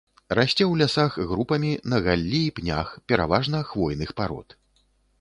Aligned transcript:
Расце 0.37 0.55
ў 0.67 0.73
лясах 0.81 1.17
групамі 1.33 1.71
на 1.95 2.01
галлі 2.09 2.41
і 2.49 2.51
пнях 2.61 2.87
пераважна 3.13 3.65
хвойных 3.73 4.09
парод. 4.23 4.61